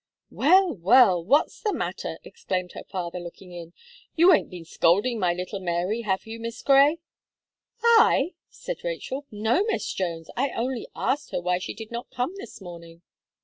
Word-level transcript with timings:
"Well, 0.31 0.73
well, 0.73 1.23
what's 1.23 1.61
the 1.61 1.71
matter?" 1.73 2.17
exclaimed 2.23 2.71
her 2.71 2.83
father 2.85 3.19
looking 3.19 3.51
in, 3.51 3.71
"you 4.15 4.33
ain't 4.33 4.49
been 4.49 4.65
scolding 4.65 5.19
my 5.19 5.31
little 5.31 5.59
Mary 5.59 6.01
have 6.01 6.25
you. 6.25 6.39
Miss 6.39 6.63
Gray?" 6.63 6.97
"I!" 7.83 8.33
said 8.49 8.83
Rachel, 8.83 9.27
"no, 9.29 9.63
Mr. 9.65 9.95
Jones, 9.97 10.31
I 10.35 10.53
only 10.53 10.87
asked 10.95 11.29
her 11.33 11.39
why 11.39 11.59
she 11.59 11.75
did 11.75 11.91
not 11.91 12.09
come 12.09 12.33
this 12.37 12.59
morning?" 12.59 13.03